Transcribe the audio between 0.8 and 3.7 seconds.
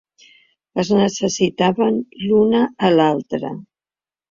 Ens necessitàvem l’una a l’altra